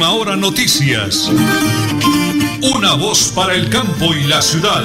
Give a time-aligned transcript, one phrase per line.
[0.00, 1.30] Última Hora Noticias.
[2.74, 4.82] Una voz para el campo y la ciudad.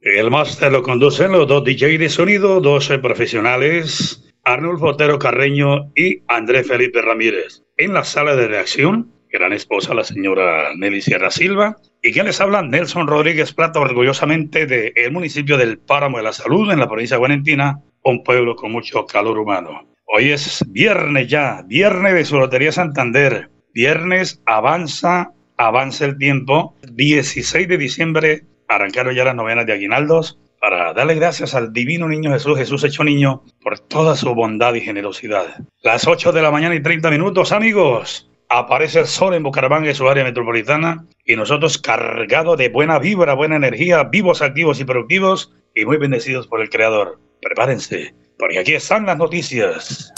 [0.00, 6.22] El máster lo conducen los dos DJ de sonido, dos profesionales, Arnulfo Otero Carreño y
[6.28, 7.64] Andrés Felipe Ramírez.
[7.76, 12.40] En la sala de reacción, gran esposa, la señora Nelly Sierra Silva, y quien les
[12.40, 17.16] habla, Nelson Rodríguez Plata, orgullosamente del municipio del Páramo de la Salud, en la provincia
[17.16, 19.86] de Guarentina, un pueblo con mucho calor humano.
[20.06, 23.50] Hoy es viernes ya, viernes de su Lotería Santander.
[23.72, 26.76] Viernes avanza, avanza el tiempo.
[26.92, 32.30] 16 de diciembre arrancaron ya las novenas de aguinaldos para darle gracias al divino niño
[32.32, 35.56] Jesús, Jesús hecho niño, por toda su bondad y generosidad.
[35.82, 38.30] Las 8 de la mañana y 30 minutos, amigos.
[38.48, 43.34] Aparece el sol en Bucaramanga y su área metropolitana y nosotros cargados de buena vibra,
[43.34, 47.18] buena energía, vivos, activos y productivos y muy bendecidos por el Creador.
[47.42, 50.12] Prepárense, porque aquí están las noticias.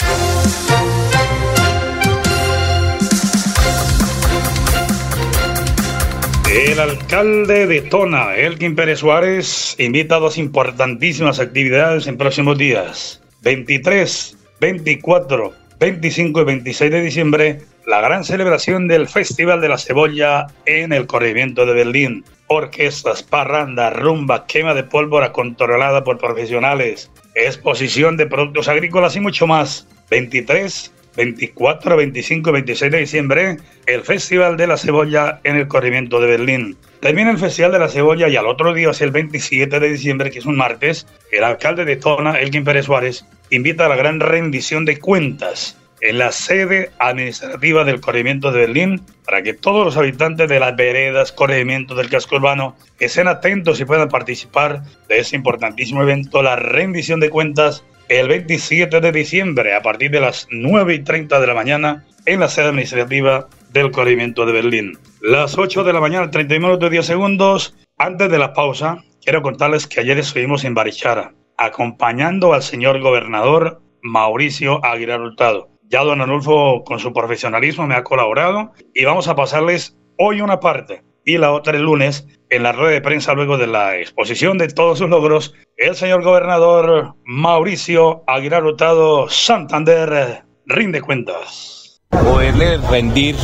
[6.49, 13.21] El alcalde de Tona, Elkin Pérez Suárez, invita a dos importantísimas actividades en próximos días.
[13.41, 20.47] 23, 24, 25 y 26 de diciembre, la gran celebración del Festival de la Cebolla
[20.65, 22.25] en el corregimiento de Berlín.
[22.47, 29.45] Orquestas, parranda, rumba, quema de pólvora controlada por profesionales, exposición de productos agrícolas y mucho
[29.45, 29.87] más.
[30.09, 36.19] 23, 24, 25 y 26 de diciembre, el Festival de la Cebolla en el corrimiento
[36.19, 36.77] de Berlín.
[37.01, 40.31] Termina el Festival de la Cebolla y al otro día, es el 27 de diciembre,
[40.31, 44.19] que es un martes, el alcalde de Tona, Elkin Pérez Suárez, invita a la gran
[44.19, 49.97] rendición de cuentas en la sede administrativa del corregimiento de Berlín para que todos los
[49.97, 55.35] habitantes de las veredas, corregimientos del casco urbano estén atentos y puedan participar de ese
[55.35, 60.93] importantísimo evento, la rendición de cuentas el 27 de diciembre a partir de las 9
[60.93, 64.97] y 30 de la mañana en la sede administrativa del corregimiento de Berlín.
[65.21, 67.75] Las 8 de la mañana, 30 minutos y 10 segundos.
[67.97, 73.81] Antes de la pausa, quiero contarles que ayer estuvimos en Barichara, acompañando al señor gobernador
[74.01, 75.74] Mauricio Aguilar Hurtado.
[75.89, 78.73] Ya don Anulfo, con su profesionalismo, me ha colaborado.
[78.93, 82.91] Y vamos a pasarles hoy una parte y la otra el lunes en la rueda
[82.91, 88.63] de prensa luego de la exposición de todos sus logros, el señor gobernador Mauricio Aguilar
[88.63, 91.84] Hurtado Santander rinde cuentas
[92.23, 93.35] poderle rendir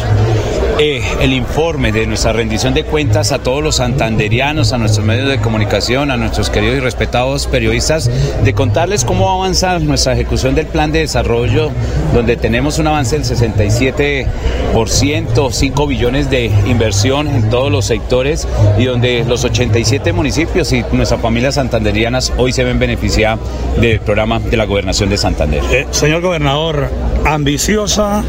[0.83, 5.29] eh, el informe de nuestra rendición de cuentas a todos los santanderianos, a nuestros medios
[5.29, 8.09] de comunicación, a nuestros queridos y respetados periodistas,
[8.43, 11.69] de contarles cómo va a avanzar nuestra ejecución del plan de desarrollo,
[12.15, 18.47] donde tenemos un avance del 67%, 5 billones de inversión en todos los sectores
[18.79, 23.39] y donde los 87 municipios y nuestras familias santanderianas hoy se ven beneficiadas
[23.79, 25.61] del programa de la gobernación de Santander.
[25.71, 26.89] Eh, señor gobernador,
[27.23, 28.23] ambiciosa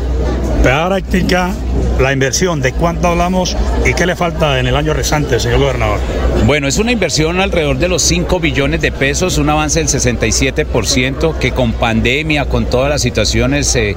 [0.62, 1.50] práctica
[2.00, 5.98] la inversión, ¿de cuánto hablamos y qué le falta en el año restante, señor gobernador?
[6.44, 11.38] Bueno, es una inversión alrededor de los 5 billones de pesos, un avance del 67%,
[11.38, 13.94] que con pandemia, con todas las situaciones eh,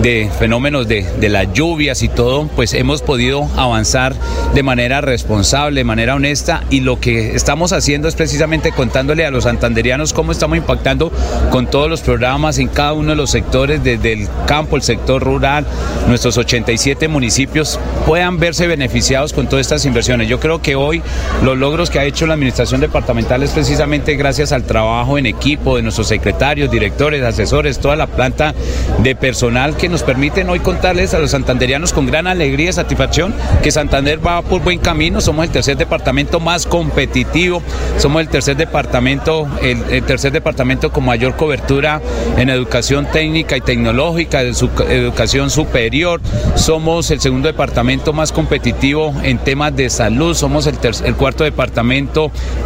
[0.00, 4.14] de fenómenos de, de, las lluvias y todo, pues hemos podido avanzar
[4.54, 9.32] de manera responsable, de manera honesta, y lo que estamos haciendo es precisamente contándole a
[9.32, 11.10] los santanderianos cómo estamos impactando
[11.50, 15.20] con todos los programas en cada uno de los sectores, desde el campo, el sector
[15.20, 15.66] rural,
[16.06, 20.28] nuestros 87 municipios puedan verse beneficiados con todas estas inversiones.
[20.28, 21.02] Yo creo que hoy
[21.42, 25.76] los logros que ha hecho la administración departamental es precisamente gracias al trabajo en equipo
[25.76, 28.54] de nuestros secretarios, directores, asesores, toda la planta
[29.02, 33.32] de personal que nos permiten hoy contarles a los santanderianos con gran alegría y satisfacción
[33.62, 35.20] que Santander va por buen camino.
[35.20, 37.62] Somos el tercer departamento más competitivo,
[37.96, 42.00] somos el tercer departamento, el, tercer departamento con mayor cobertura
[42.36, 44.52] en educación técnica y tecnológica, de
[44.90, 46.20] educación superior.
[46.56, 51.77] Somos el segundo departamento más competitivo en temas de salud, somos el, el cuarto departamento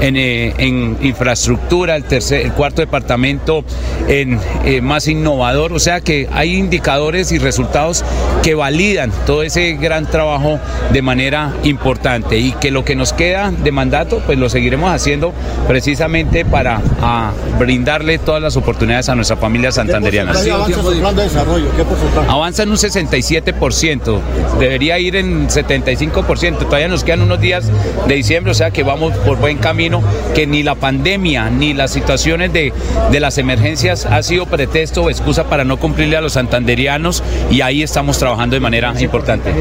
[0.00, 3.64] en, eh, en, infraestructura, el, tercer, el cuarto departamento
[4.08, 8.04] en eh, más innovador, o sea que hay indicadores y resultados
[8.42, 10.58] que validan todo ese gran trabajo
[10.92, 12.38] de manera importante.
[12.38, 15.32] Y que lo que nos queda de mandato pues lo seguiremos haciendo
[15.68, 16.80] precisamente para
[17.58, 20.32] brindarle todas las oportunidades a nuestra familia santanderiana.
[22.28, 24.20] Avanza en un 67%,
[24.58, 26.58] debería ir en 75%.
[26.58, 27.70] Todavía nos quedan unos días
[28.06, 30.02] de diciembre, o sea que vamos por buen camino,
[30.34, 32.72] que ni la pandemia ni las situaciones de,
[33.10, 37.60] de las emergencias ha sido pretexto o excusa para no cumplirle a los santanderianos y
[37.60, 39.52] ahí estamos trabajando de manera importante.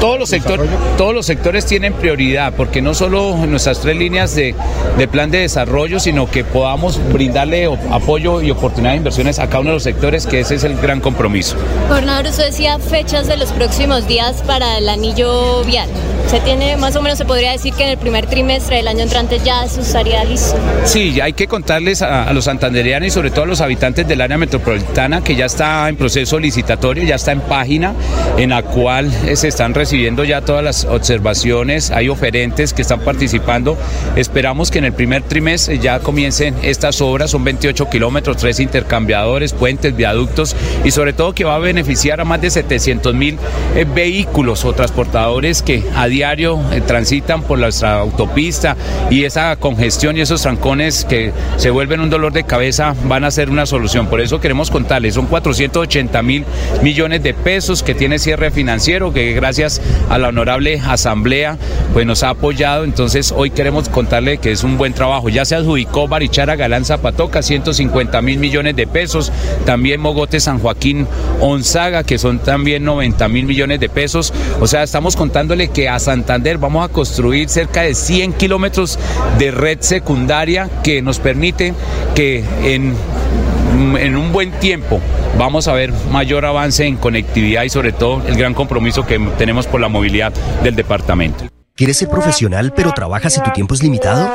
[0.00, 4.54] Todos los, sectores, todos los sectores tienen prioridad, porque no solo nuestras tres líneas de,
[4.98, 9.60] de plan de desarrollo, sino que podamos brindarle apoyo y oportunidades de inversiones a cada
[9.60, 11.56] uno de los sectores, que ese es el gran compromiso.
[11.88, 15.88] Gobernador, usted decía fechas de los próximos días para el anillo vial.
[16.26, 19.38] ¿Se tiene, más o se podría decir que en el primer trimestre del año entrante
[19.44, 20.56] ya se estaría listo?
[20.84, 24.38] Sí, hay que contarles a, los santanderianos y sobre todo a los habitantes del área
[24.38, 27.94] metropolitana que ya está en proceso licitatorio, ya está en página
[28.38, 33.00] en la cual eh, se están recibiendo ya todas las observaciones, hay oferentes que están
[33.00, 33.76] participando.
[34.16, 39.52] Esperamos que en el primer trimestre ya comiencen estas obras, son 28 kilómetros, tres intercambiadores,
[39.52, 43.38] puentes, viaductos y sobre todo que va a beneficiar a más de 700 mil
[43.74, 48.76] eh, vehículos o transportadores que a diario eh, transitan por nuestra autopista
[49.10, 53.32] y esa congestión y esos trancones que se vuelven un dolor de cabeza van a
[53.32, 54.06] ser una solución.
[54.06, 56.44] Por eso queremos contarles, son 480 mil
[56.84, 61.58] millones de pesos que tiene cierre financiero, que gracias a la honorable asamblea
[61.92, 62.84] pues nos ha apoyado.
[62.84, 65.30] Entonces hoy queremos contarle que es un buen trabajo.
[65.30, 69.32] Ya se adjudicó Barichara Galán Zapatoca, 150 mil millones de pesos.
[69.66, 71.08] También Mogote San Joaquín
[71.40, 74.32] Onzaga, que son también 90 mil millones de pesos.
[74.60, 78.98] O sea, estamos contándole que a Santander vamos a construir cerca de 100 kilómetros
[79.38, 81.74] de red secundaria que nos permite
[82.14, 82.94] que en
[83.98, 85.00] en un buen tiempo
[85.36, 89.66] vamos a ver mayor avance en conectividad y sobre todo el gran compromiso que tenemos
[89.66, 90.32] por la movilidad
[90.62, 91.44] del departamento.
[91.74, 94.30] ¿Quieres ser profesional pero trabajas y tu tiempo es limitado?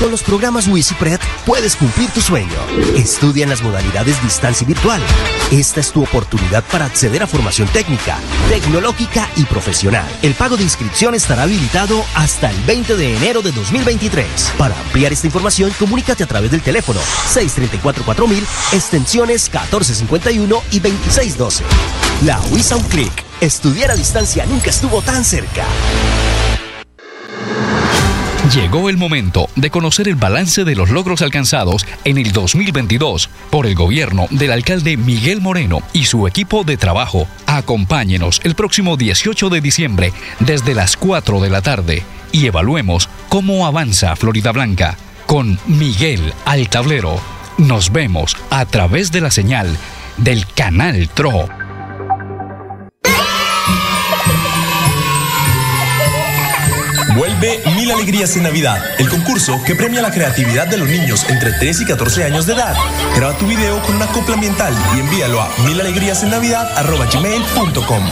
[0.00, 2.54] Con los programas WisiPred puedes cumplir tu sueño.
[2.96, 5.02] Estudia en las modalidades distancia y virtual.
[5.50, 8.18] Esta es tu oportunidad para acceder a formación técnica,
[8.48, 10.06] tecnológica y profesional.
[10.22, 14.52] El pago de inscripción estará habilitado hasta el 20 de enero de 2023.
[14.56, 17.00] Para ampliar esta información, comunícate a través del teléfono
[17.34, 18.42] 634-4000,
[18.74, 21.64] extensiones 1451 y 2612.
[22.24, 23.24] La WISA un clic.
[23.40, 25.64] Estudiar a distancia nunca estuvo tan cerca.
[28.54, 33.66] Llegó el momento de conocer el balance de los logros alcanzados en el 2022 por
[33.66, 37.28] el gobierno del alcalde Miguel Moreno y su equipo de trabajo.
[37.46, 43.66] Acompáñenos el próximo 18 de diciembre desde las 4 de la tarde y evaluemos cómo
[43.66, 44.96] avanza Florida Blanca
[45.26, 47.20] con Miguel al tablero.
[47.58, 49.76] Nos vemos a través de la señal
[50.16, 51.48] del canal TRO.
[57.18, 61.54] Vuelve Mil Alegrías en Navidad, el concurso que premia la creatividad de los niños entre
[61.54, 62.76] 3 y 14 años de edad.
[63.16, 68.04] Graba tu video con una copla ambiental y envíalo a milalegriasennavidad.com.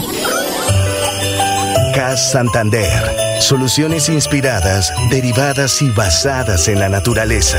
[1.94, 3.38] CAS Santander.
[3.38, 7.58] Soluciones inspiradas, derivadas y basadas en la naturaleza.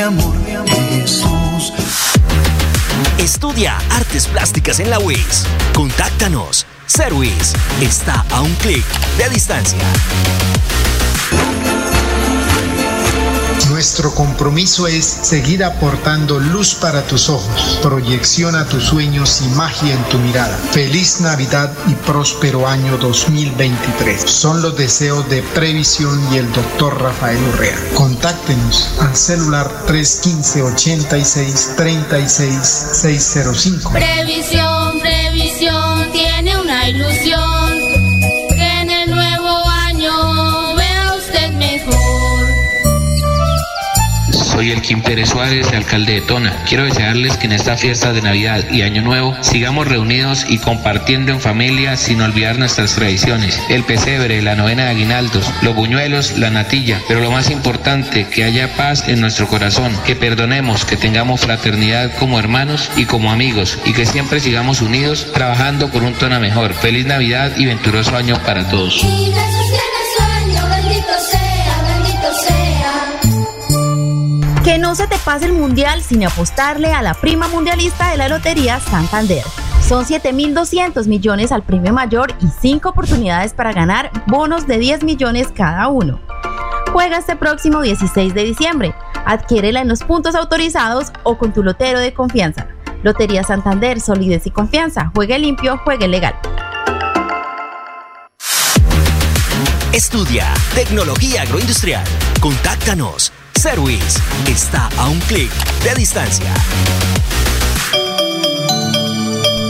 [0.00, 0.34] amor
[0.64, 1.72] de Jesús.
[3.18, 5.46] Estudia artes plásticas en la UIS.
[5.74, 6.66] Contáctanos.
[6.86, 8.84] Serwis está a un clic
[9.18, 9.78] de distancia.
[13.76, 19.92] Nuestro compromiso es seguir aportando luz para tus ojos, proyección a tus sueños y magia
[19.92, 20.56] en tu mirada.
[20.72, 24.22] Feliz Navidad y próspero año 2023.
[24.22, 27.76] Son los deseos de Previsión y el doctor Rafael Urrea.
[27.92, 33.92] Contáctenos al celular 315 86 36 605.
[33.92, 37.45] Previsión, previsión, tiene una ilusión.
[44.56, 46.64] Soy el Kim Pérez Suárez, alcalde de Tona.
[46.66, 51.30] Quiero desearles que en esta fiesta de Navidad y Año Nuevo sigamos reunidos y compartiendo
[51.30, 53.60] en familia sin olvidar nuestras tradiciones.
[53.68, 57.02] El pesebre, la novena de aguinaldos, los buñuelos, la natilla.
[57.06, 62.16] Pero lo más importante, que haya paz en nuestro corazón, que perdonemos, que tengamos fraternidad
[62.16, 66.72] como hermanos y como amigos y que siempre sigamos unidos trabajando por un Tona mejor.
[66.72, 69.04] Feliz Navidad y venturoso año para todos.
[74.66, 78.28] Que no se te pase el mundial sin apostarle a la prima mundialista de la
[78.28, 79.44] Lotería Santander.
[79.80, 85.52] Son 7.200 millones al premio mayor y 5 oportunidades para ganar bonos de 10 millones
[85.54, 86.18] cada uno.
[86.92, 88.92] Juega este próximo 16 de diciembre.
[89.24, 92.66] Adquiérela en los puntos autorizados o con tu lotero de confianza.
[93.04, 95.12] Lotería Santander, solidez y confianza.
[95.14, 96.34] Juegue limpio, juegue legal.
[99.92, 102.04] Estudia Tecnología Agroindustrial.
[102.40, 103.32] Contáctanos.
[103.66, 105.50] Service está a un clic
[105.82, 106.54] de distancia.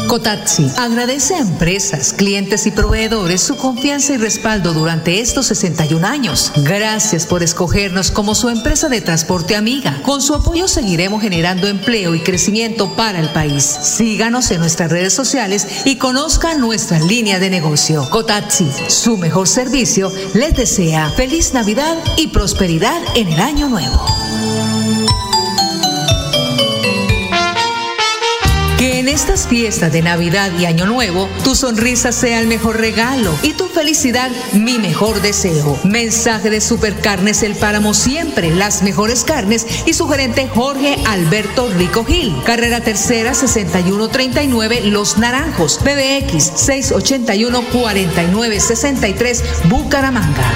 [0.06, 6.52] Cotaxi agradece a empresas, clientes y proveedores su confianza y respaldo durante estos 61 años.
[6.56, 10.00] Gracias por escogernos como su empresa de transporte amiga.
[10.02, 13.64] Con su apoyo seguiremos generando empleo y crecimiento para el país.
[13.64, 18.08] Síganos en nuestras redes sociales y conozca nuestra línea de negocio.
[18.10, 24.75] Cotaxi, su mejor servicio, les desea feliz Navidad y prosperidad en el año nuevo.
[29.06, 33.52] En estas fiestas de Navidad y Año Nuevo, tu sonrisa sea el mejor regalo y
[33.52, 35.78] tu felicidad mi mejor deseo.
[35.84, 42.04] Mensaje de Supercarnes El Páramo siempre, las mejores carnes y su gerente Jorge Alberto Rico
[42.04, 42.34] Gil.
[42.44, 50.50] Carrera Tercera 6139 Los Naranjos, BBX 681 4963 Bucaramanga.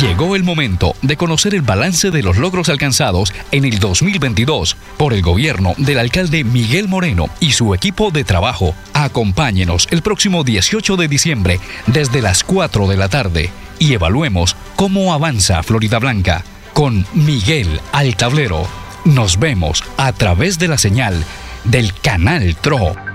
[0.00, 5.14] Llegó el momento de conocer el balance de los logros alcanzados en el 2022 por
[5.14, 8.74] el gobierno del alcalde Miguel Moreno y su equipo de trabajo.
[8.92, 15.14] Acompáñenos el próximo 18 de diciembre desde las 4 de la tarde y evaluemos cómo
[15.14, 18.68] avanza Florida Blanca con Miguel al tablero.
[19.06, 21.24] Nos vemos a través de la señal
[21.64, 23.05] del canal TRO.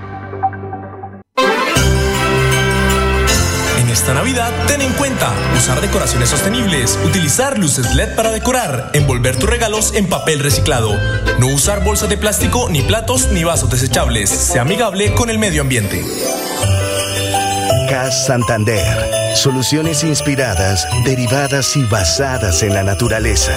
[4.02, 9.48] Esta Navidad, ten en cuenta usar decoraciones sostenibles, utilizar luces LED para decorar, envolver tus
[9.48, 10.92] regalos en papel reciclado,
[11.38, 14.28] no usar bolsas de plástico, ni platos, ni vasos desechables.
[14.28, 16.04] Sea amigable con el medio ambiente.
[17.88, 18.82] CAS Santander.
[19.36, 23.56] Soluciones inspiradas, derivadas y basadas en la naturaleza.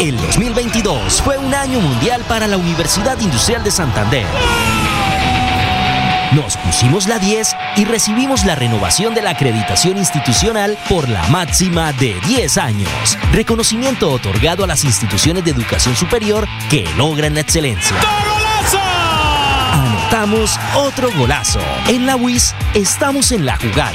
[0.00, 4.26] El 2022 fue un año mundial para la Universidad Industrial de Santander.
[6.34, 11.92] Nos pusimos la 10 y recibimos la renovación de la acreditación institucional por la máxima
[11.92, 13.18] de 10 años.
[13.32, 17.96] Reconocimiento otorgado a las instituciones de educación superior que logran la excelencia.
[19.72, 21.60] Anotamos otro golazo.
[21.88, 23.92] En la WIS estamos en la jugada.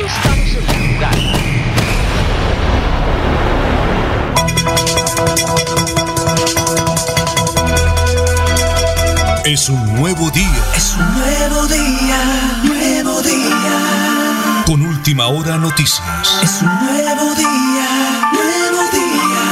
[9.48, 10.63] Es un nuevo día.
[10.75, 14.63] Es un nuevo día, nuevo día.
[14.66, 16.39] Con última hora noticias.
[16.44, 17.88] Es un nuevo día,
[18.34, 19.46] nuevo día.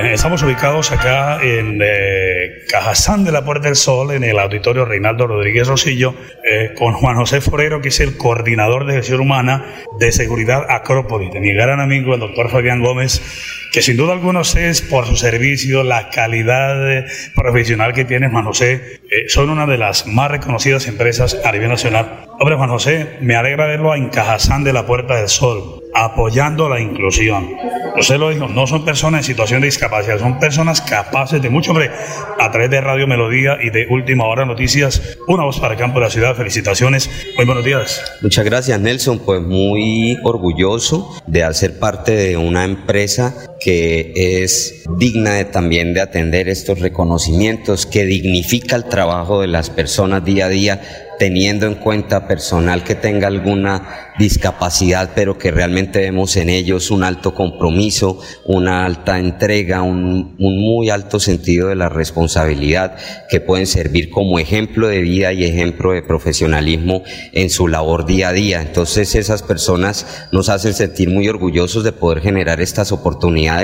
[0.00, 4.84] Eh, Estamos ubicados acá en eh, Cajazán de la Puerta del Sol, en el auditorio
[4.84, 6.14] Reinaldo Rodríguez Rosillo,
[6.44, 9.64] eh, con Juan José Forero, que es el coordinador de gestión humana
[9.98, 13.22] de seguridad Acrópolis, de mi gran amigo, el doctor Fabián Gómez,
[13.72, 18.44] que sin duda alguna es por su servicio, la calidad eh, profesional que tiene Juan
[18.44, 22.26] José, eh, son una de las más reconocidas empresas a nivel nacional.
[22.38, 26.78] Hombre, Juan José, me alegra verlo en Cajazán de la Puerta del Sol, apoyando la
[26.78, 27.48] inclusión.
[27.98, 31.70] Usted lo dijo, no son personas en situación de discapacidad, son personas capaces de mucho,
[31.70, 31.90] hombre,
[32.38, 35.98] a través de Radio Melodía y de Última Hora Noticias, una voz para el campo
[35.98, 38.04] de la ciudad, felicitaciones, muy buenos días.
[38.20, 43.34] Muchas gracias Nelson, pues muy orgulloso de hacer parte de una empresa
[43.66, 44.12] que
[44.44, 50.24] es digna de, también de atender estos reconocimientos, que dignifica el trabajo de las personas
[50.24, 50.80] día a día
[51.18, 57.04] teniendo en cuenta personal que tenga alguna discapacidad, pero que realmente vemos en ellos un
[57.04, 62.96] alto compromiso, una alta entrega, un, un, muy alto sentido de la responsabilidad,
[63.28, 68.28] que pueden servir como ejemplo de vida y ejemplo de profesionalismo en su labor día
[68.28, 68.62] a día.
[68.62, 73.55] Entonces esas personas nos hacen sentir muy orgullosos de poder generar estas oportunidades,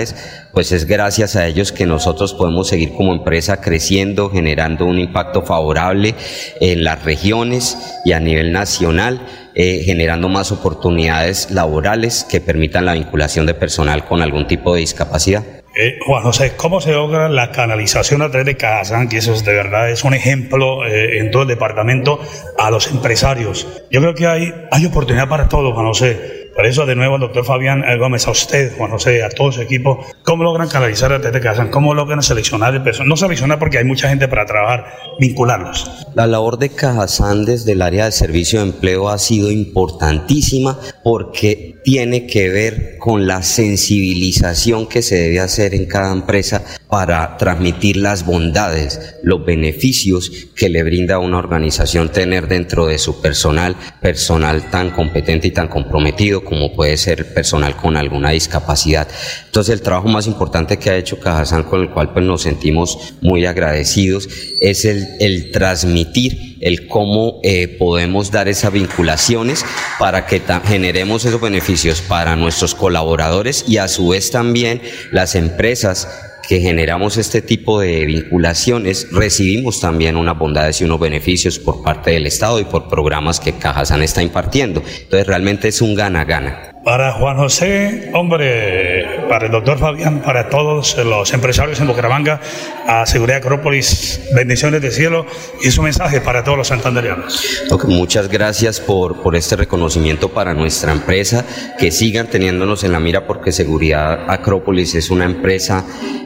[0.53, 5.43] pues es gracias a ellos que nosotros podemos seguir como empresa creciendo, generando un impacto
[5.43, 6.15] favorable
[6.61, 12.95] en las regiones y a nivel nacional eh, generando más oportunidades laborales que permitan la
[12.95, 15.45] vinculación de personal con algún tipo de discapacidad.
[15.77, 19.11] Eh, Juan José, ¿cómo se logra la canalización a través de Cajazán?
[19.11, 22.19] Que eso es, de verdad es un ejemplo eh, en todo el departamento
[22.59, 23.67] a los empresarios.
[23.91, 26.42] Yo creo que hay, hay oportunidad para todos, Juan José.
[26.55, 30.05] Por eso, de nuevo, doctor Fabián Gómez, a usted, Juan José, a todo su equipo,
[30.23, 31.71] ¿cómo logran canalizar a de Cajazán?
[31.71, 33.09] ¿Cómo logran seleccionar de personas?
[33.09, 34.87] No seleccionar porque hay mucha gente para trabajar,
[35.19, 35.91] vincularlos.
[36.15, 41.81] La labor de Cajazán desde el área de servicio de empleo ha sido importantísima porque
[41.85, 47.97] tiene que ver con la sensibilización que se debe hacer en cada empresa para transmitir
[47.97, 53.77] las bondades, los beneficios que le brinda a una organización tener dentro de su personal,
[54.01, 59.09] personal tan competente y tan comprometido como puede ser personal con alguna discapacidad.
[59.47, 63.15] Entonces el trabajo más importante que ha hecho Cajazán, con el cual pues nos sentimos
[63.21, 64.29] muy agradecidos,
[64.61, 69.67] es el, el transmitir el cómo eh, podemos dar esas vinculaciones
[69.99, 76.09] para que generemos esos beneficios para nuestros colaboradores y a su vez también las empresas
[76.49, 82.11] que generamos este tipo de vinculaciones, recibimos también unas bondades y unos beneficios por parte
[82.11, 84.83] del Estado y por programas que Cajazán está impartiendo.
[85.03, 86.73] Entonces realmente es un gana-gana.
[86.85, 92.41] Para Juan José, hombre, para el doctor Fabián, para todos los empresarios en Bucaramanga,
[92.87, 95.27] a Seguridad Acrópolis, bendiciones de cielo
[95.63, 97.65] y su mensaje para todos los santanderianos.
[97.87, 101.45] muchas gracias por, por este reconocimiento para nuestra empresa,
[101.79, 105.85] que sigan teniéndonos en la mira porque Seguridad Acrópolis es una empresa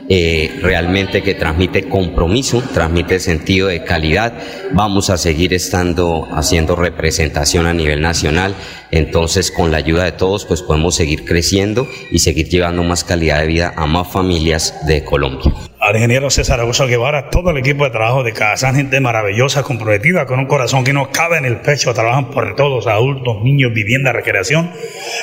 [0.08, 4.34] eh, realmente que transmite compromiso, transmite sentido de calidad.
[4.72, 8.54] Vamos a seguir estando haciendo representación a nivel nacional.
[8.92, 13.40] Entonces, con la ayuda de todos, pues podemos seguir creciendo y seguir llevando más calidad
[13.40, 15.52] de vida a más familias de Colombia
[15.86, 20.26] al ingeniero César Augusto Guevara, todo el equipo de trabajo de Cazán, gente maravillosa, comprometida,
[20.26, 24.10] con un corazón que no cabe en el pecho, trabajan por todos, adultos, niños, vivienda,
[24.10, 24.72] recreación.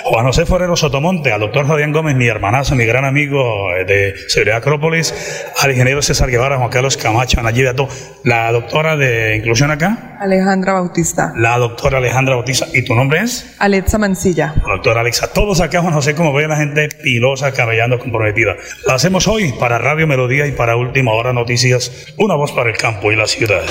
[0.06, 4.16] Juan José Forero Sotomonte, al doctor Fabián Gómez, mi hermanazo, mi gran amigo eh, de
[4.30, 5.14] Seguridad Acrópolis,
[5.60, 7.76] al ingeniero César Guevara, Juan Carlos Camacho, Anayida
[8.24, 10.18] la doctora de inclusión acá.
[10.22, 11.34] Alejandra Bautista.
[11.36, 12.68] La doctora Alejandra Bautista.
[12.72, 13.54] ¿Y tu nombre es?
[13.60, 14.56] Alexa Mancilla.
[14.66, 15.34] doctora Alexa.
[15.34, 18.56] Todos acá, Juan José, como ve la gente pilosa, cabellando, comprometida.
[18.88, 22.78] Lo hacemos hoy para Radio Melodía y para Última Hora Noticias, una voz para el
[22.78, 23.64] campo y la ciudad.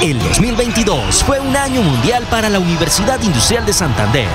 [0.00, 4.28] El 2022 fue un año mundial para la Universidad Industrial de Santander.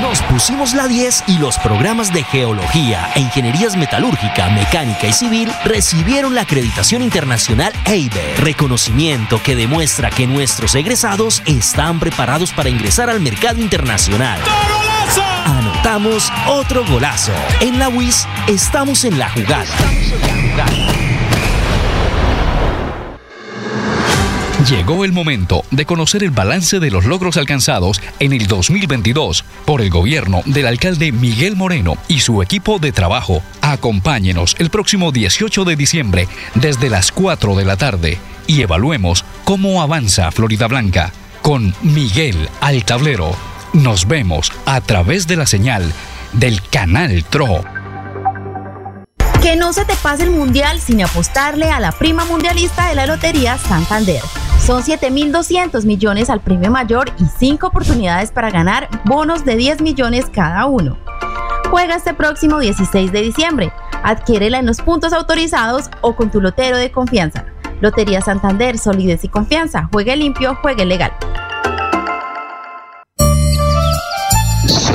[0.00, 5.52] Nos pusimos la 10 y los programas de geología e ingenierías metalúrgica, mecánica y civil
[5.64, 13.10] recibieron la acreditación internacional EIBE, reconocimiento que demuestra que nuestros egresados están preparados para ingresar
[13.10, 14.40] al mercado internacional.
[16.48, 17.30] Otro golazo.
[17.60, 19.64] En la WIS estamos en la jugada.
[24.68, 29.80] Llegó el momento de conocer el balance de los logros alcanzados en el 2022 por
[29.80, 33.40] el gobierno del alcalde Miguel Moreno y su equipo de trabajo.
[33.60, 38.18] Acompáñenos el próximo 18 de diciembre desde las 4 de la tarde
[38.48, 43.55] y evaluemos cómo avanza Florida Blanca con Miguel al tablero.
[43.82, 45.92] Nos vemos a través de la señal
[46.32, 47.62] del canal TRO.
[49.42, 53.06] Que no se te pase el mundial sin apostarle a la prima mundialista de la
[53.06, 54.22] Lotería Santander.
[54.64, 60.24] Son 7.200 millones al premio mayor y 5 oportunidades para ganar bonos de 10 millones
[60.32, 60.96] cada uno.
[61.70, 63.72] Juega este próximo 16 de diciembre.
[64.02, 67.44] Adquiérela en los puntos autorizados o con tu lotero de confianza.
[67.82, 69.90] Lotería Santander, solidez y confianza.
[69.92, 71.12] Juegue limpio, juegue legal.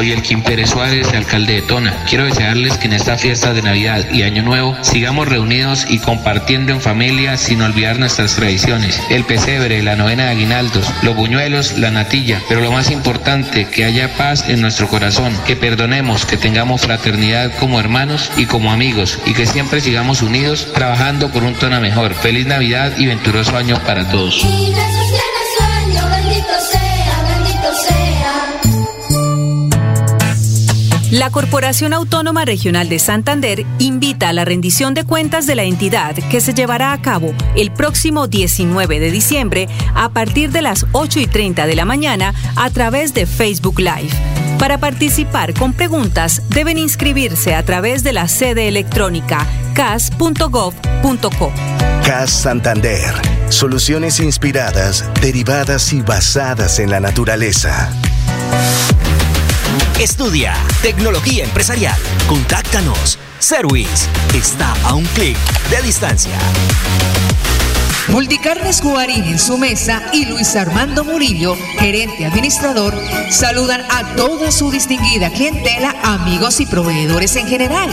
[0.01, 1.95] Soy el Kim Pérez Suárez, alcalde de Tona.
[2.09, 6.71] Quiero desearles que en esta fiesta de Navidad y Año Nuevo sigamos reunidos y compartiendo
[6.71, 8.99] en familia sin olvidar nuestras tradiciones.
[9.11, 12.41] El pesebre, la novena de aguinaldos, los buñuelos, la natilla.
[12.49, 17.51] Pero lo más importante, que haya paz en nuestro corazón, que perdonemos, que tengamos fraternidad
[17.59, 22.15] como hermanos y como amigos y que siempre sigamos unidos trabajando por un Tona mejor.
[22.15, 24.43] Feliz Navidad y venturoso año para todos.
[31.21, 36.15] La Corporación Autónoma Regional de Santander invita a la rendición de cuentas de la entidad
[36.15, 41.19] que se llevará a cabo el próximo 19 de diciembre a partir de las 8
[41.19, 44.09] y 30 de la mañana a través de Facebook Live.
[44.57, 51.53] Para participar con preguntas deben inscribirse a través de la sede electrónica cas.gov.co.
[52.03, 53.13] CAS Santander.
[53.49, 57.93] Soluciones inspiradas, derivadas y basadas en la naturaleza.
[59.99, 61.97] Estudia tecnología empresarial.
[62.27, 63.17] Contáctanos.
[63.39, 65.37] Service está a un clic
[65.69, 66.37] de distancia.
[68.07, 72.93] Multicarnes Guarín en su mesa y Luis Armando Murillo, gerente administrador,
[73.29, 77.89] saludan a toda su distinguida clientela, amigos y proveedores en general.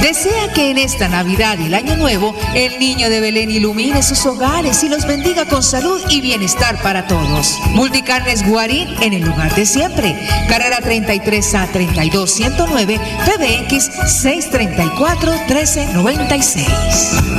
[0.00, 4.24] Desea que en esta Navidad y el Año Nuevo el niño de Belén ilumine sus
[4.26, 7.58] hogares y los bendiga con salud y bienestar para todos.
[7.70, 10.16] Multicarnes Guarín en el lugar de siempre.
[10.48, 13.90] Carrera 33 a 32 109 PBX
[14.22, 16.66] 634 1396.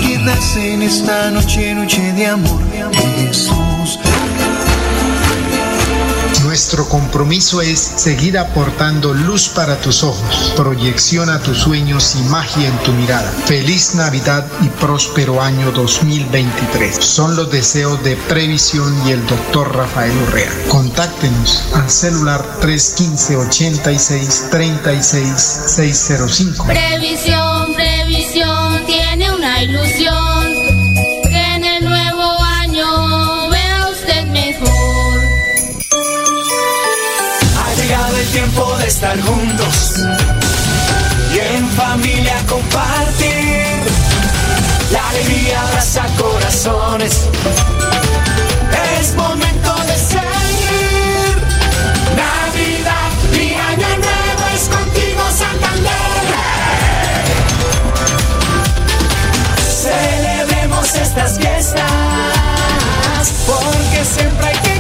[0.02, 2.62] Quédase en esta noche, noche de amor,
[3.18, 3.61] Jesús
[6.52, 12.68] Nuestro compromiso es seguir aportando luz para tus ojos, proyección a tus sueños y magia
[12.68, 13.32] en tu mirada.
[13.46, 16.98] Feliz Navidad y próspero año 2023.
[16.98, 20.52] Son los deseos de Previsión y el doctor Rafael Urrea.
[20.68, 26.66] Contáctenos al celular 315 86 36 605.
[26.66, 30.31] Previsión, previsión, tiene una ilusión.
[38.92, 40.04] Estar juntos
[41.34, 43.78] y en familia compartir.
[44.92, 47.30] La alegría abraza corazones.
[49.00, 51.34] Es momento de seguir.
[52.18, 56.36] Navidad y Año Nuevo es contigo, Santander.
[59.86, 61.86] Celebremos estas fiestas
[63.48, 64.71] porque siempre hay que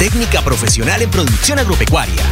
[0.00, 2.22] técnica profesional en producción agropecuaria.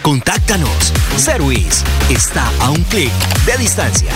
[0.00, 0.94] Contáctanos.
[1.18, 3.12] Service está a un clic
[3.44, 4.12] de distancia.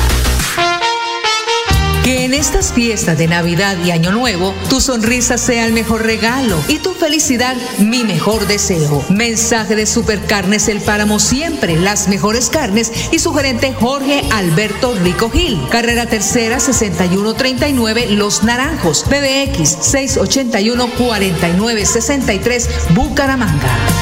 [2.05, 6.59] Que en estas fiestas de Navidad y Año Nuevo, tu sonrisa sea el mejor regalo
[6.67, 9.05] y tu felicidad mi mejor deseo.
[9.09, 15.31] Mensaje de Supercarnes El Páramo siempre, las mejores carnes y su gerente Jorge Alberto Rico
[15.31, 15.61] Gil.
[15.71, 24.02] Carrera Tercera 6139 Los Naranjos, PBX 681 4963 Bucaramanga.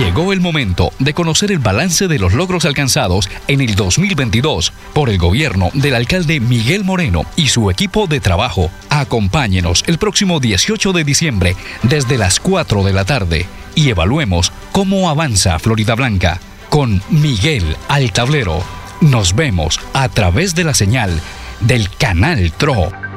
[0.00, 5.10] Llegó el momento de conocer el balance de los logros alcanzados en el 2022 por
[5.10, 8.70] el gobierno del alcalde Miguel Moreno y su equipo de trabajo.
[8.88, 15.10] Acompáñenos el próximo 18 de diciembre desde las 4 de la tarde y evaluemos cómo
[15.10, 18.64] avanza Florida Blanca con Miguel al tablero.
[19.02, 21.20] Nos vemos a través de la señal
[21.60, 23.09] del canal TRO.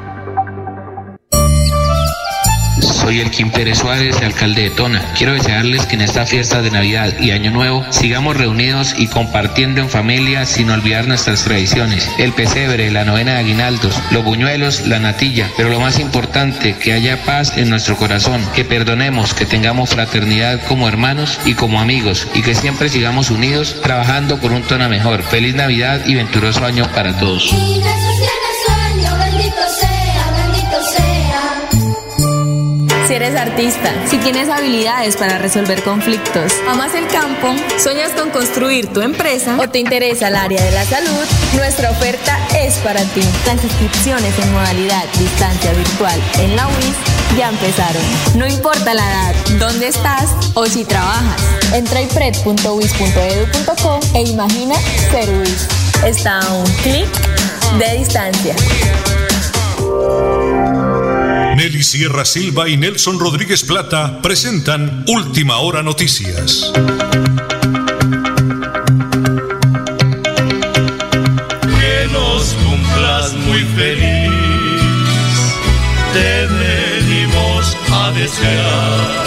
[3.04, 5.12] Soy el Kim Pérez Suárez, alcalde de Tona.
[5.12, 9.82] Quiero desearles que en esta fiesta de Navidad y Año Nuevo sigamos reunidos y compartiendo
[9.82, 12.10] en familia sin olvidar nuestras tradiciones.
[12.18, 15.50] El pesebre, la novena de aguinaldos, los buñuelos, la natilla.
[15.54, 20.62] Pero lo más importante, que haya paz en nuestro corazón, que perdonemos, que tengamos fraternidad
[20.62, 25.22] como hermanos y como amigos y que siempre sigamos unidos trabajando por un Tona mejor.
[25.24, 27.54] Feliz Navidad y venturoso año para todos.
[33.06, 38.86] Si eres artista, si tienes habilidades para resolver conflictos, amas el campo, sueñas con construir
[38.94, 43.20] tu empresa o te interesa el área de la salud, nuestra oferta es para ti.
[43.44, 46.96] Las inscripciones en modalidad distancia virtual en la UIS
[47.36, 48.02] ya empezaron.
[48.36, 51.42] No importa la edad, dónde estás o si trabajas.
[51.74, 54.76] Entra a ipred.uis.edu.co e imagina
[55.10, 55.68] ser UIS.
[56.06, 57.08] Está a un clic
[57.78, 58.56] de distancia.
[61.56, 66.72] Nelly Sierra Silva y Nelson Rodríguez Plata presentan Última Hora Noticias.
[71.62, 74.32] Que nos cumplas muy feliz.
[76.12, 79.24] Te venimos a desear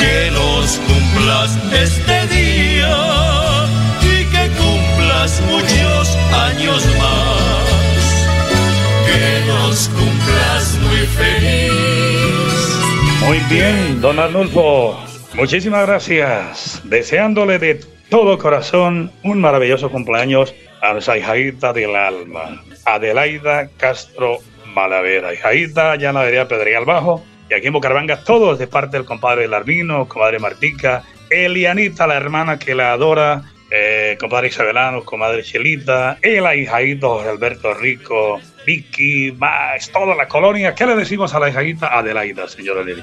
[0.00, 2.96] que nos cumplas este día
[4.02, 7.29] y que cumplas muchos años más.
[11.16, 11.70] Feliz.
[13.24, 14.98] Muy bien, don Arnulfo.
[15.34, 16.80] Muchísimas gracias.
[16.84, 24.38] Deseándole de todo corazón un maravilloso cumpleaños a esa hijadita del alma, Adelaida Castro
[24.74, 25.32] Malavera.
[25.32, 27.24] Hijadita ya en la vereda Pedregal Bajo.
[27.48, 32.58] Y aquí en Bucaramanga, todos de parte del compadre Larvino, comadre Martica, Elianita, la hermana
[32.58, 39.90] que la adora, eh, compadre Isabelano, comadre Chelita, el ahijadito José Alberto Rico, Vicky, más
[39.90, 40.74] toda la colonia.
[40.74, 43.02] ¿Qué le decimos a la hijadita Adelaida, señora Lili?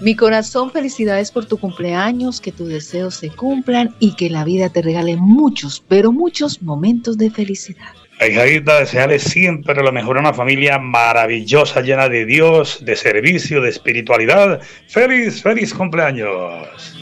[0.00, 4.68] Mi corazón, felicidades por tu cumpleaños, que tus deseos se cumplan y que la vida
[4.68, 7.92] te regale muchos, pero muchos momentos de felicidad.
[8.20, 13.70] Hijadita, desearle siempre lo mejor a una familia maravillosa, llena de Dios, de servicio, de
[13.70, 14.60] espiritualidad.
[14.88, 16.94] Feliz, feliz cumpleaños.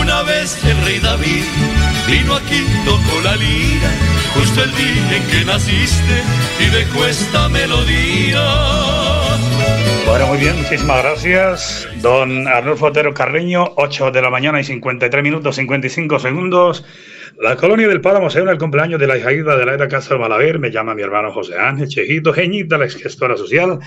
[0.00, 1.44] Una vez el rey David
[2.08, 3.90] vino aquí, tocó la lira,
[4.38, 6.22] justo el día en que naciste
[6.60, 8.44] y dejó esta melodía.
[10.06, 11.88] Bueno, muy bien, muchísimas gracias.
[12.02, 16.84] Don Arnulfo Otero Carreño, 8 de la mañana y 53 minutos 55 segundos.
[17.40, 20.18] La colonia del Páramo se une al cumpleaños de la hija de la era Castro
[20.18, 20.58] Malaver.
[20.58, 23.78] Me llama mi hermano José Ángel Chejito, Geñita, la ex gestora social.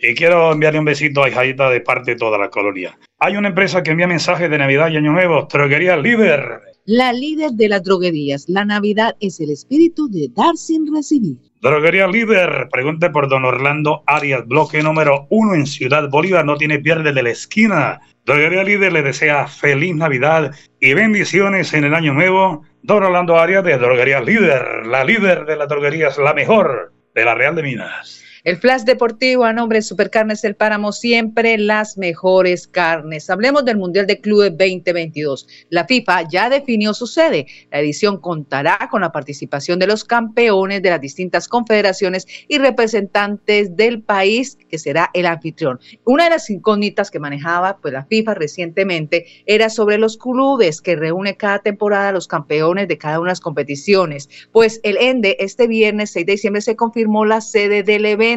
[0.00, 2.96] Y quiero enviarle un besito a Hijadita de parte de toda la colonia.
[3.18, 6.67] Hay una empresa que envía mensajes de Navidad y Año Nuevo, Droguería Líder.
[6.90, 8.46] La líder de las droguerías.
[8.48, 11.36] La Navidad es el espíritu de dar sin recibir.
[11.60, 16.78] Droguería Líder, pregunte por don Orlando Arias, bloque número uno en Ciudad Bolívar, no tiene
[16.78, 18.00] pierde de la esquina.
[18.24, 22.64] Droguería Líder le desea feliz Navidad y bendiciones en el año nuevo.
[22.82, 27.34] Don Orlando Arias de Droguería Líder, la líder de las droguerías, la mejor de la
[27.34, 28.24] Real de Minas.
[28.44, 33.28] El Flash Deportivo a nombre de Supercarnes El Páramo, siempre las mejores carnes.
[33.30, 35.48] Hablemos del Mundial de Clubes 2022.
[35.70, 37.46] La FIFA ya definió su sede.
[37.72, 43.74] La edición contará con la participación de los campeones de las distintas confederaciones y representantes
[43.76, 45.80] del país que será el anfitrión.
[46.04, 50.94] Una de las incógnitas que manejaba pues, la FIFA recientemente era sobre los clubes que
[50.94, 54.28] reúne cada temporada los campeones de cada una de las competiciones.
[54.52, 58.27] Pues el ENDE este viernes 6 de diciembre se confirmó la sede del evento.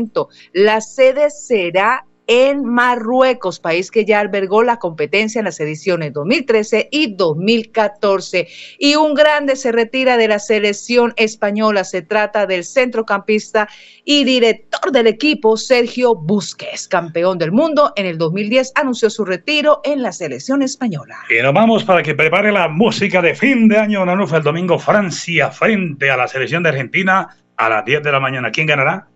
[0.54, 6.88] La sede será en Marruecos, país que ya albergó la competencia en las ediciones 2013
[6.89, 8.47] y 2014.
[8.80, 11.84] Y un grande se retira de la selección española.
[11.84, 13.67] Se trata del centrocampista
[14.06, 19.82] y director del equipo, Sergio Busquets, campeón del mundo en el 2010, anunció su retiro
[19.84, 21.17] en la selección española.
[21.30, 24.80] Y nos vamos para que prepare la música de fin de año, Nanufa, el domingo
[24.80, 28.51] Francia frente a la selección de Argentina a las 10 de la mañana.
[28.51, 29.07] ¿Quién ganará?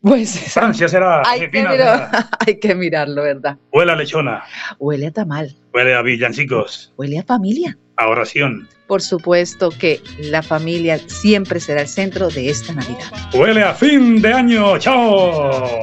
[0.00, 1.22] Pues Francia será.
[1.26, 2.28] hay, que Argentina mirar- será.
[2.46, 3.56] hay que mirarlo, ¿verdad?
[3.72, 4.42] Huele a lechona,
[4.78, 7.78] Huele a tamal, huele a villancicos, huele a familia.
[7.96, 13.10] a oración, Por supuesto que la familia siempre será el centro de esta Navidad.
[13.32, 14.76] huele a fin de año.
[14.78, 15.80] ¡Chao!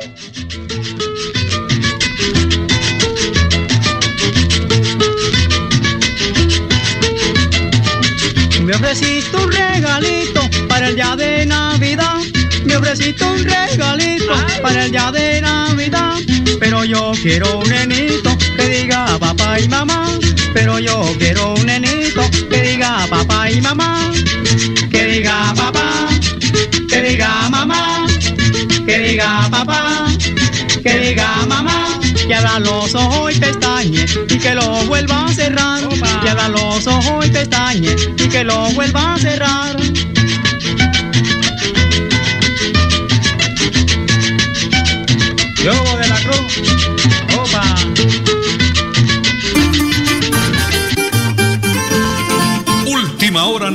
[8.64, 11.71] Me ofreciste un regalito para el día de Navidad.
[12.92, 16.18] Ofreciste un regalito para el día de Navidad.
[16.60, 20.20] Pero yo quiero un nenito que diga papá y mamá.
[20.54, 24.12] Pero yo quiero un nenito que diga papá y mamá.
[24.92, 26.10] Que diga papá,
[26.90, 28.08] que diga mamá,
[28.86, 30.08] que diga papá,
[30.84, 31.98] que diga mamá.
[32.28, 35.88] Que abra los ojos y pestañe y que lo vuelva a cerrar.
[36.22, 39.81] Que abra los ojos y pestañe y que lo vuelva a cerrar.